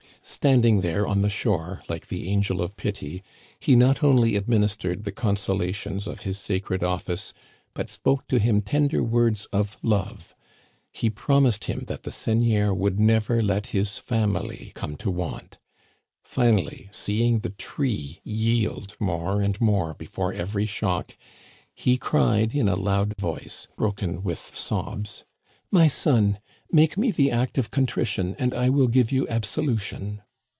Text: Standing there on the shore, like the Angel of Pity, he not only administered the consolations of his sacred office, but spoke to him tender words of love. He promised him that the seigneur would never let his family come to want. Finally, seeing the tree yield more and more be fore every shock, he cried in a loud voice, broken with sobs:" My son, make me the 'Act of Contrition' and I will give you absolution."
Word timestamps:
Standing 0.23 0.81
there 0.81 1.07
on 1.07 1.23
the 1.23 1.31
shore, 1.31 1.81
like 1.89 2.05
the 2.07 2.29
Angel 2.29 2.61
of 2.61 2.77
Pity, 2.77 3.23
he 3.59 3.75
not 3.75 4.03
only 4.03 4.35
administered 4.35 5.03
the 5.03 5.11
consolations 5.11 6.05
of 6.05 6.21
his 6.21 6.37
sacred 6.37 6.83
office, 6.83 7.33
but 7.73 7.89
spoke 7.89 8.27
to 8.27 8.37
him 8.37 8.61
tender 8.61 9.01
words 9.01 9.47
of 9.47 9.79
love. 9.81 10.35
He 10.91 11.09
promised 11.09 11.63
him 11.63 11.85
that 11.87 12.03
the 12.03 12.11
seigneur 12.11 12.71
would 12.71 12.99
never 12.99 13.41
let 13.41 13.67
his 13.67 13.97
family 13.97 14.71
come 14.75 14.95
to 14.97 15.09
want. 15.09 15.57
Finally, 16.21 16.89
seeing 16.91 17.39
the 17.39 17.49
tree 17.49 18.19
yield 18.23 18.95
more 18.99 19.41
and 19.41 19.59
more 19.59 19.95
be 19.95 20.05
fore 20.05 20.33
every 20.33 20.67
shock, 20.67 21.17
he 21.73 21.97
cried 21.97 22.53
in 22.53 22.69
a 22.69 22.75
loud 22.75 23.19
voice, 23.19 23.67
broken 23.75 24.21
with 24.21 24.37
sobs:" 24.37 25.25
My 25.73 25.87
son, 25.87 26.39
make 26.73 26.97
me 26.97 27.11
the 27.11 27.31
'Act 27.31 27.57
of 27.57 27.71
Contrition' 27.71 28.35
and 28.39 28.53
I 28.53 28.69
will 28.69 28.87
give 28.89 29.09
you 29.11 29.25
absolution." 29.29 30.21